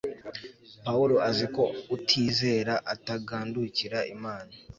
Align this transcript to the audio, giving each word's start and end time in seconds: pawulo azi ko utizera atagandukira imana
pawulo 0.83 1.15
azi 1.29 1.45
ko 1.55 1.63
utizera 1.95 2.73
atagandukira 2.93 3.99
imana 4.15 4.53